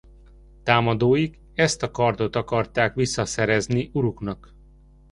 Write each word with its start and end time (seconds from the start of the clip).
Támadóik 0.63 1.39
ezt 1.53 1.83
a 1.83 1.91
kardot 1.91 2.35
akarták 2.35 2.93
visszaszerezni 2.93 3.89
uruknak. 3.93 4.55